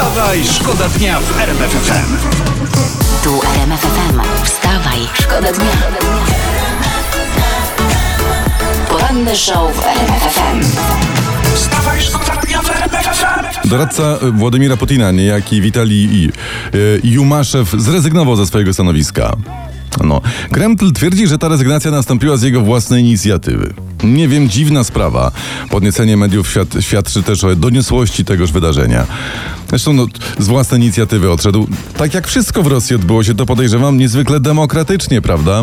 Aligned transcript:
Wstawaj, 0.00 0.44
szkoda 0.44 0.88
dnia 0.88 1.20
w 1.20 1.38
RMF 1.40 1.70
FM. 1.70 2.16
Tu 3.24 3.40
RMF 3.54 3.80
FM. 3.80 4.20
Wstawaj, 4.44 4.98
szkoda 5.20 5.52
dnia. 5.52 5.70
Poranny 8.88 9.36
show 9.36 9.76
w 9.76 9.86
RMF 9.86 10.22
FM. 10.34 10.60
Wstawaj, 11.54 12.00
szkoda 12.00 12.36
dnia 12.46 12.62
w 12.62 12.70
RMF 12.70 13.06
FM. 13.06 13.68
Doradca 13.68 14.02
e, 14.02 14.30
Władimira 14.30 14.76
Putina, 14.76 15.10
niejaki 15.10 15.60
Witalij 15.60 16.08
I- 16.12 16.28
e, 16.28 16.78
Jumaszew, 17.04 17.70
zrezygnował 17.78 18.36
ze 18.36 18.46
swojego 18.46 18.72
stanowiska. 18.72 19.36
No. 20.04 20.20
Kreml 20.52 20.92
twierdzi, 20.94 21.26
że 21.26 21.38
ta 21.38 21.48
rezygnacja 21.48 21.90
nastąpiła 21.90 22.36
z 22.36 22.42
jego 22.42 22.60
własnej 22.60 23.02
inicjatywy. 23.02 23.74
Nie 24.04 24.28
wiem, 24.28 24.48
dziwna 24.48 24.84
sprawa. 24.84 25.32
Podniecenie 25.70 26.16
mediów 26.16 26.50
świad 26.50 26.68
świadczy 26.80 27.22
też 27.22 27.44
o 27.44 27.56
doniosłości 27.56 28.24
tegoż 28.24 28.52
wydarzenia. 28.52 29.06
Zresztą 29.68 29.92
no, 29.92 30.06
z 30.38 30.46
własnej 30.46 30.80
inicjatywy 30.80 31.30
odszedł. 31.30 31.68
Tak 31.96 32.14
jak 32.14 32.26
wszystko 32.26 32.62
w 32.62 32.66
Rosji 32.66 32.96
odbyło 32.96 33.24
się, 33.24 33.34
to 33.34 33.46
podejrzewam 33.46 33.98
niezwykle 33.98 34.40
demokratycznie, 34.40 35.22
prawda? 35.22 35.62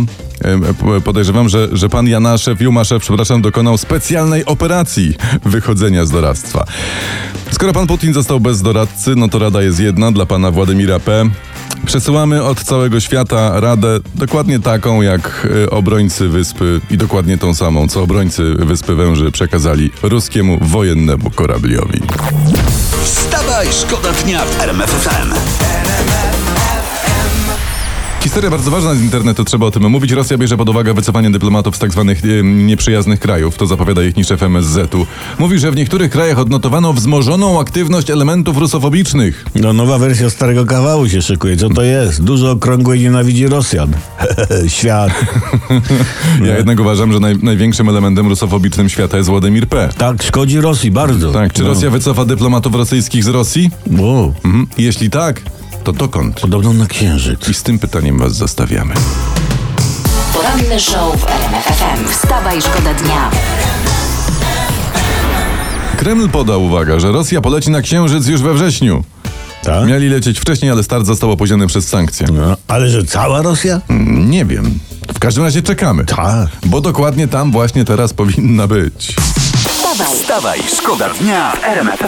P- 0.79 1.01
Podejrzewam, 1.01 1.49
że, 1.49 1.67
że 1.71 1.89
pan 1.89 2.07
Janaszew, 2.07 2.61
Jumaszew, 2.61 3.01
przepraszam, 3.01 3.41
dokonał 3.41 3.77
specjalnej 3.77 4.45
operacji 4.45 5.13
wychodzenia 5.45 6.05
z 6.05 6.11
doradztwa. 6.11 6.65
Skoro 7.51 7.73
pan 7.73 7.87
Putin 7.87 8.13
został 8.13 8.39
bez 8.39 8.61
doradcy, 8.61 9.15
no 9.15 9.27
to 9.27 9.39
rada 9.39 9.61
jest 9.61 9.79
jedna 9.79 10.11
dla 10.11 10.25
pana 10.25 10.51
Władimira 10.51 10.99
P. 10.99 11.29
Przesyłamy 11.87 12.43
od 12.43 12.63
całego 12.63 12.99
świata 12.99 13.59
radę 13.59 13.99
dokładnie 14.15 14.59
taką, 14.59 15.01
jak 15.01 15.47
y, 15.65 15.69
obrońcy 15.69 16.29
wyspy 16.29 16.81
i 16.89 16.97
dokładnie 16.97 17.37
tą 17.37 17.53
samą, 17.53 17.87
co 17.87 18.01
obrońcy 18.01 18.43
wyspy 18.53 18.95
Węży 18.95 19.31
przekazali 19.31 19.91
ruskiemu 20.03 20.57
wojennemu 20.61 21.29
korabliowi. 21.29 22.01
Wstawaj, 23.03 23.67
szkoda 23.71 24.11
dnia 24.11 24.45
w 24.45 24.61
RMFFM. 24.61 25.33
4, 28.37 28.49
bardzo 28.49 28.71
ważna 28.71 28.95
z 28.95 29.01
internetu, 29.01 29.45
trzeba 29.45 29.65
o 29.65 29.71
tym 29.71 29.89
mówić. 29.89 30.11
Rosja 30.11 30.37
bierze 30.37 30.57
pod 30.57 30.69
uwagę 30.69 30.93
wycofanie 30.93 31.31
dyplomatów 31.31 31.75
z 31.75 31.79
tak 31.79 31.91
zwanych 31.91 32.21
e, 32.25 32.43
nieprzyjaznych 32.43 33.19
krajów, 33.19 33.57
to 33.57 33.67
zapowiada 33.67 34.03
ich 34.03 34.17
niż 34.17 34.31
MSZ-u. 34.31 35.05
Mówi, 35.39 35.59
że 35.59 35.71
w 35.71 35.75
niektórych 35.75 36.11
krajach 36.11 36.39
odnotowano 36.39 36.93
wzmożoną 36.93 37.59
aktywność 37.59 38.09
elementów 38.09 38.57
rusofobicznych. 38.57 39.45
No 39.55 39.73
nowa 39.73 39.97
wersja 39.97 40.29
starego 40.29 40.65
kawału 40.65 41.09
się 41.09 41.21
szykuje, 41.21 41.57
co 41.57 41.69
to 41.69 41.83
jest? 41.83 42.23
Dużo 42.23 42.51
okrągłej 42.51 42.99
nienawidzi 42.99 43.47
Rosjan. 43.47 43.93
Świat. 44.67 45.11
ja 45.69 45.79
no. 46.39 46.45
jednak 46.45 46.79
uważam, 46.79 47.13
że 47.13 47.19
naj, 47.19 47.37
największym 47.37 47.89
elementem 47.89 48.27
rusofobicznym 48.27 48.89
świata 48.89 49.17
jest 49.17 49.29
Władimir 49.29 49.67
P. 49.67 49.89
Tak, 49.97 50.23
szkodzi 50.23 50.61
Rosji 50.61 50.91
bardzo. 50.91 51.31
Tak, 51.31 51.53
czy 51.53 51.61
no. 51.61 51.67
Rosja 51.67 51.89
wycofa 51.89 52.25
dyplomatów 52.25 52.75
rosyjskich 52.75 53.23
z 53.23 53.27
Rosji? 53.27 53.69
Wow. 53.97 54.33
Mhm. 54.43 54.67
Jeśli 54.77 55.09
tak, 55.09 55.41
to 55.87 55.93
dokąd? 55.93 56.39
podobno 56.39 56.73
na 56.73 56.85
księżyc. 56.85 57.49
I 57.49 57.53
z 57.53 57.63
tym 57.63 57.79
pytaniem 57.79 58.17
was 58.17 58.35
zostawiamy. 58.35 58.93
Poranny 60.33 60.79
show 60.79 61.19
w 61.21 61.23
RMF 61.27 61.65
FM. 61.65 62.07
Wstawaj, 62.11 62.61
szkoda 62.61 62.93
dnia. 62.93 63.31
Kreml 65.97 66.29
podał, 66.29 66.63
uwaga, 66.63 66.99
że 66.99 67.11
Rosja 67.11 67.41
poleci 67.41 67.71
na 67.71 67.81
Księżyc 67.81 68.27
już 68.27 68.41
we 68.41 68.53
wrześniu. 68.53 69.03
Tak? 69.63 69.87
Mieli 69.87 70.09
lecieć 70.09 70.39
wcześniej, 70.39 70.71
ale 70.71 70.83
start 70.83 71.05
został 71.05 71.31
opóźniony 71.31 71.67
przez 71.67 71.87
sankcje. 71.87 72.27
No, 72.33 72.57
ale 72.67 72.89
że 72.89 73.03
cała 73.03 73.41
Rosja? 73.41 73.81
Mm, 73.89 74.29
Nie 74.31 74.45
wiem. 74.45 74.79
W 75.15 75.19
każdym 75.19 75.43
razie 75.43 75.61
czekamy. 75.61 76.05
Tak. 76.05 76.47
Bo 76.65 76.81
dokładnie 76.81 77.27
tam 77.27 77.51
właśnie 77.51 77.85
teraz 77.85 78.13
powinna 78.13 78.67
być. 78.67 79.15
Wstawaj, 79.67 80.07
Wstawaj, 80.15 80.59
szkoda 80.77 81.09
dnia 81.09 81.51
w 81.51 81.63
RMF 81.63 81.99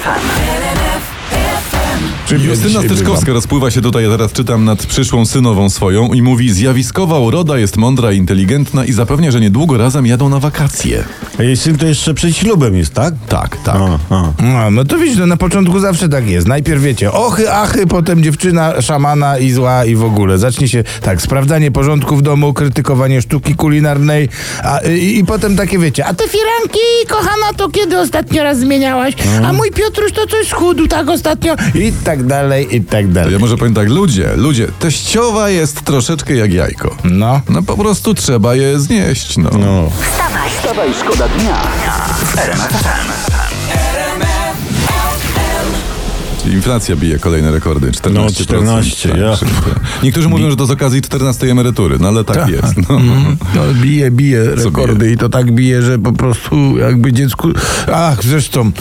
FM. 2.30 2.46
Justyna 2.46 2.82
Styczkowska 2.82 3.34
rozpływa 3.34 3.72
się 3.72 3.82
tutaj, 3.82 4.04
ja 4.04 4.10
teraz 4.10 4.32
czytam 4.32 4.66
nad 4.66 4.86
przyszłą 4.86 5.26
synową 5.26 5.70
swoją 5.70 6.14
i 6.14 6.22
mówi 6.22 6.52
zjawiskowa 6.52 7.20
uroda 7.20 7.58
jest 7.58 7.78
mądra 7.78 8.12
i 8.12 8.18
inteligentna 8.18 8.86
i 8.86 8.92
zapewnia, 8.92 9.32
że 9.32 9.40
niedługo 9.40 9.78
razem 9.78 10.06
jadą 10.06 10.30
na 10.30 10.40
wakacje. 10.40 11.04
A 11.40 11.44
jej 11.44 11.58
syn 11.58 11.78
to 11.78 11.86
jeszcze 11.86 12.14
przed 12.14 12.36
ślubem 12.36 12.76
jest, 12.76 12.94
tak? 12.94 13.14
Tak, 13.30 13.58
tak. 13.64 13.76
A, 13.76 14.16
a. 14.16 14.34
No, 14.42 14.72
no 14.72 14.86
to 14.86 14.98
widzisz, 14.98 15.18
no 15.18 15.26
na 15.26 15.38
początku 15.38 15.80
zawsze 15.80 16.10
tak 16.10 16.30
jest. 16.30 16.48
Najpierw 16.48 16.82
wiecie, 16.82 17.12
ochy, 17.12 17.52
achy, 17.52 17.88
potem 17.88 18.24
dziewczyna, 18.24 18.82
szamana 18.82 19.38
i 19.38 19.52
zła 19.52 19.86
i 19.86 19.96
w 19.96 20.04
ogóle. 20.04 20.38
Zacznie 20.38 20.68
się 20.68 20.84
tak, 21.02 21.22
sprawdzanie 21.22 21.72
porządku 21.72 22.16
w 22.16 22.22
domu, 22.22 22.54
krytykowanie 22.54 23.22
sztuki 23.22 23.56
kulinarnej, 23.56 24.30
a, 24.64 24.80
i, 24.80 25.18
i 25.18 25.26
potem 25.26 25.56
takie 25.56 25.80
wiecie, 25.80 26.06
a 26.06 26.14
te 26.14 26.24
firanki, 26.28 26.80
kochana, 27.08 27.54
to 27.58 27.70
kiedy 27.70 28.00
ostatnio 28.00 28.44
raz 28.44 28.60
zmieniałaś? 28.60 29.14
A 29.46 29.54
mój 29.54 29.72
Piotruś 29.72 30.12
to 30.12 30.28
coś 30.28 30.48
schudł 30.48 30.88
tak 30.88 31.10
ostatnio 31.10 31.56
i 31.76 31.92
tak 32.04 32.19
dalej, 32.24 32.76
i 32.76 32.82
tak 32.82 33.12
dalej. 33.12 33.34
ja 33.34 33.40
może 33.40 33.58
powiem 33.58 33.74
tak, 33.74 33.90
ludzie, 33.90 34.30
ludzie, 34.36 34.68
teściowa 34.80 35.50
jest 35.50 35.82
troszeczkę 35.82 36.36
jak 36.36 36.54
jajko. 36.54 36.96
No. 37.04 37.42
No 37.50 37.64
po 37.64 37.78
prostu 37.78 38.14
trzeba 38.14 38.56
je 38.56 38.80
znieść, 38.80 39.38
no. 39.38 39.50
No. 39.60 39.92
wstawaj. 40.02 40.50
Wstawaj, 40.50 40.90
szkoda 40.94 41.28
dnia 41.28 41.56
w 42.20 43.39
Inflacja 46.46 46.96
bije 46.96 47.20
kolejne 47.20 47.52
rekordy, 47.52 47.92
14%. 47.92 48.14
No, 48.14 48.30
14, 48.32 49.10
ja. 49.10 49.38
Niektórzy 50.04 50.30
mówią, 50.30 50.52
że 50.52 50.58
to 50.58 50.66
z 50.66 50.72
okazji 50.72 51.02
14 51.02 51.52
emerytury, 51.52 51.98
no 52.00 52.08
ale 52.08 52.24
tak, 52.24 52.50
jest. 52.50 52.78
No. 52.90 53.00
No, 53.56 53.62
bije, 53.74 54.12
bije 54.12 54.44
rekordy 54.56 55.12
i 55.12 55.18
to 55.18 55.30
tak 55.30 55.52
bije, 55.52 55.82
że 55.82 56.00
po 56.00 56.12
prostu 56.12 56.78
jakby 56.78 57.14
dziecku... 57.14 57.48
Ach, 57.94 58.24
zresztą, 58.24 58.72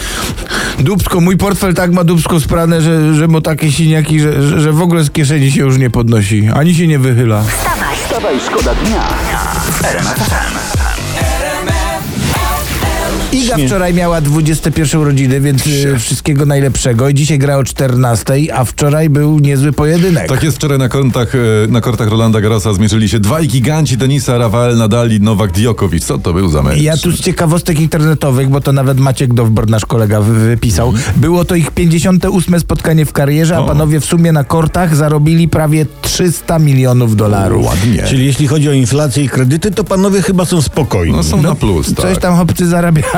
dubsko, 0.79 1.21
mój 1.21 1.37
portfel 1.37 1.75
tak 1.75 1.93
ma 1.93 2.05
dubsko 2.05 2.41
sprane, 2.41 2.83
że, 2.83 3.15
że 3.15 3.29
mu 3.29 3.41
takie 3.41 3.73
siniaki, 3.73 4.21
że, 4.21 4.61
że, 4.61 4.73
w 4.73 4.83
ogóle 4.83 5.05
z 5.05 5.11
kieszeni 5.11 5.53
się 5.53 5.61
już 5.61 5.79
nie 5.79 5.91
podnosi, 5.91 6.49
ani 6.55 6.75
się 6.75 6.87
nie 6.87 6.99
wychyla. 6.99 7.43
Wstawaj, 7.43 7.97
Wstawaj, 7.97 8.41
szkoda 8.41 8.75
dnia 8.75 9.03
FM. 9.73 10.78
Iga 13.33 13.56
wczoraj 13.66 13.94
miała 13.94 14.21
21 14.21 15.00
urodziny, 15.00 15.41
więc 15.41 15.66
y, 15.66 15.99
wszystkiego 15.99 16.47
najlepszego. 16.47 17.09
I 17.09 17.15
dzisiaj 17.15 17.39
gra 17.39 17.56
o 17.56 17.65
14, 17.65 18.34
a 18.55 18.65
wczoraj 18.65 19.11
był 19.11 19.39
niezły 19.39 19.72
pojedynek. 19.72 20.28
Tak 20.28 20.43
jest, 20.43 20.56
wczoraj 20.56 20.78
na, 20.78 20.89
kortach, 20.89 21.34
e, 21.34 21.39
na 21.69 21.81
kortach 21.81 22.09
Rolanda 22.09 22.41
Garrosa 22.41 22.72
zmierzyli 22.75 23.09
się 23.09 23.21
dwaj 23.21 23.49
giganci 23.49 23.97
tenisa, 23.99 24.39
Rafael 24.39 24.77
Nadal 24.77 25.11
i 25.12 25.21
Nowak 25.21 25.53
Djokovic. 25.53 26.05
Co 26.05 26.19
to 26.19 26.33
był 26.33 26.49
za 26.49 26.62
mecz? 26.62 26.81
Ja 26.81 26.97
tu 26.97 27.12
z 27.12 27.21
ciekawostek 27.21 27.81
internetowych, 27.81 28.49
bo 28.49 28.61
to 28.61 28.72
nawet 28.72 29.00
Maciek 29.00 29.34
Dowbor, 29.34 29.69
nasz 29.71 29.87
kolega, 29.87 30.21
wy- 30.21 30.34
wypisał. 30.34 30.93
Było 31.16 31.45
to 31.45 31.55
ich 31.55 31.71
58 31.71 32.60
spotkanie 32.60 33.06
w 33.06 33.12
karierze, 33.12 33.56
a 33.56 33.60
O. 33.60 33.66
panowie 33.66 34.00
w 34.00 34.05
sumie 34.05 34.33
na 34.33 34.45
kortach 34.45 34.97
zarobili 34.97 35.49
prawie 35.49 35.87
300 36.03 36.59
milionów 36.59 37.16
dolarów. 37.16 37.66
Ładnie. 37.66 38.03
Czyli 38.09 38.27
jeśli 38.27 38.47
chodzi 38.47 38.69
o 38.69 38.72
inflację 38.72 39.25
i 39.25 39.28
kredyty, 39.28 39.71
to 39.71 39.84
panowie 39.84 40.22
chyba 40.22 40.45
są 40.45 40.62
spokojni. 40.62 41.16
No 41.16 41.22
są 41.22 41.43
na 41.43 41.55
plus, 41.55 41.95
tak. 41.95 41.97
Coś 42.06 42.19
tam 42.19 42.37
chłopcy 42.37 42.66
zarabiają, 42.69 43.09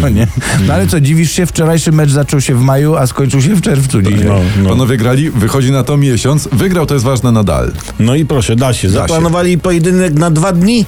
no 0.00 0.08
nie? 0.08 0.26
No 0.66 0.74
ale 0.74 0.86
co, 0.86 1.00
dziwisz 1.00 1.32
się, 1.32 1.46
wczorajszy 1.46 1.92
mecz 1.92 2.10
zaczął 2.10 2.40
się 2.40 2.54
w 2.54 2.60
maju, 2.60 2.96
a 2.96 3.06
skończył 3.06 3.42
się 3.42 3.54
w 3.54 3.60
czerwcu 3.60 4.02
dzisiaj. 4.02 4.24
No, 4.26 4.40
no. 4.62 4.68
Panowie 4.68 4.96
grali, 4.96 5.30
wychodzi 5.30 5.72
na 5.72 5.84
to 5.84 5.96
miesiąc. 5.96 6.48
Wygrał, 6.52 6.86
to 6.86 6.94
jest 6.94 7.06
ważne, 7.06 7.32
Nadal. 7.32 7.72
no 7.98 8.14
i 8.14 8.24
proszę, 8.24 8.56
da 8.56 8.72
się. 8.72 8.88
Da 8.88 8.94
się. 8.94 8.98
Zaplanowali 8.98 9.58
pojedynek 9.58 10.14
na 10.14 10.30
dwa 10.30 10.52
dni 10.52 10.86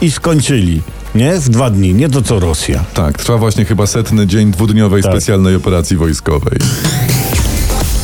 i 0.00 0.10
skończyli. 0.10 0.82
Nie? 1.14 1.32
W 1.40 1.48
dwa 1.48 1.70
dni, 1.70 1.94
nie 1.94 2.08
to 2.08 2.22
co 2.22 2.40
Rosja. 2.40 2.84
Tak, 2.94 3.18
trwa 3.18 3.36
właśnie 3.38 3.64
chyba 3.64 3.86
setny 3.86 4.26
dzień 4.26 4.50
dwudniowej 4.50 5.02
Tak. 5.02 5.12
specjalnej 5.12 5.54
operacji 5.56 5.96
wojskowej. 5.96 6.58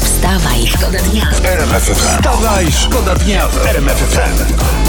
wstawaj, 0.03 0.67
szkoda 0.67 0.99
dnia. 1.11 1.27
RMF 1.45 1.83
FM. 1.83 2.17
Wstawaj, 2.17 2.67
szkoda 2.73 3.15
dnia 3.15 3.49
w 3.49 3.67
RMF 3.67 3.97
FM. 3.99 4.88